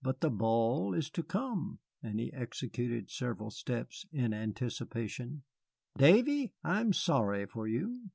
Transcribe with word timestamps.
But 0.00 0.20
the 0.20 0.30
ball 0.30 0.94
is 0.94 1.10
to 1.10 1.24
come," 1.24 1.80
and 2.04 2.20
he 2.20 2.32
executed 2.32 3.10
several 3.10 3.50
steps 3.50 4.06
in 4.12 4.32
anticipation. 4.32 5.42
"Davy, 5.98 6.52
I 6.62 6.78
am 6.78 6.92
sorry 6.92 7.46
for 7.46 7.66
you." 7.66 8.10